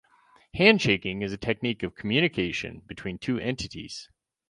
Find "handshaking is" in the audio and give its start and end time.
0.55-1.31